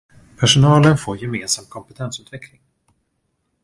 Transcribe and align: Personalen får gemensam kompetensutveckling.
Personalen 0.39 0.97
får 0.97 1.17
gemensam 1.17 1.65
kompetensutveckling. 1.65 2.61